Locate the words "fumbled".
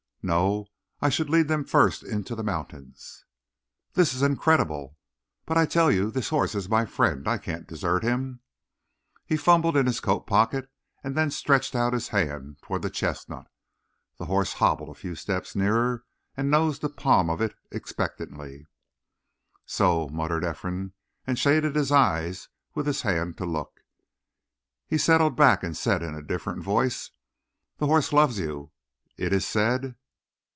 9.35-9.75